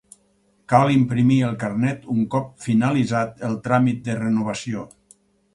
Cal 0.71 0.93
imprimir 0.93 1.37
el 1.49 1.59
carnet 1.65 2.09
un 2.15 2.25
cop 2.37 2.49
finalitzat 2.69 3.47
el 3.51 3.55
tràmit 3.69 4.03
de 4.09 4.17
renovació. 4.23 4.89